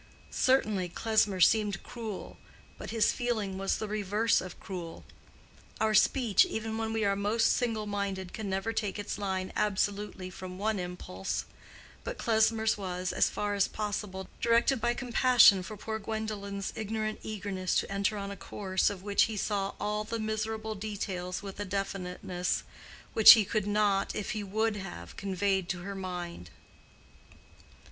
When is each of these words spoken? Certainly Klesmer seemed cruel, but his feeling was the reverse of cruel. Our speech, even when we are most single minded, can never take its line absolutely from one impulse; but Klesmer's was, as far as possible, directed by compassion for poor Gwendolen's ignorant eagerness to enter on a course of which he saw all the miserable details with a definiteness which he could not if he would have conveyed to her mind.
Certainly 0.31 0.89
Klesmer 0.89 1.39
seemed 1.39 1.83
cruel, 1.83 2.39
but 2.79 2.89
his 2.89 3.11
feeling 3.11 3.59
was 3.59 3.77
the 3.77 3.87
reverse 3.87 4.41
of 4.41 4.59
cruel. 4.59 5.05
Our 5.79 5.93
speech, 5.93 6.43
even 6.43 6.75
when 6.79 6.91
we 6.91 7.05
are 7.05 7.15
most 7.15 7.51
single 7.51 7.85
minded, 7.85 8.33
can 8.33 8.49
never 8.49 8.73
take 8.73 8.97
its 8.97 9.19
line 9.19 9.53
absolutely 9.55 10.31
from 10.31 10.57
one 10.57 10.79
impulse; 10.79 11.45
but 12.03 12.17
Klesmer's 12.17 12.79
was, 12.79 13.13
as 13.13 13.29
far 13.29 13.53
as 13.53 13.67
possible, 13.67 14.27
directed 14.41 14.81
by 14.81 14.95
compassion 14.95 15.61
for 15.61 15.77
poor 15.77 15.99
Gwendolen's 15.99 16.73
ignorant 16.75 17.19
eagerness 17.21 17.75
to 17.75 17.91
enter 17.91 18.17
on 18.17 18.31
a 18.31 18.35
course 18.35 18.89
of 18.89 19.03
which 19.03 19.25
he 19.25 19.37
saw 19.37 19.75
all 19.79 20.03
the 20.03 20.17
miserable 20.17 20.73
details 20.73 21.43
with 21.43 21.59
a 21.59 21.63
definiteness 21.65 22.63
which 23.13 23.33
he 23.33 23.45
could 23.45 23.67
not 23.67 24.15
if 24.15 24.31
he 24.31 24.41
would 24.43 24.77
have 24.77 25.15
conveyed 25.15 25.69
to 25.69 25.83
her 25.83 25.93
mind. 25.93 26.49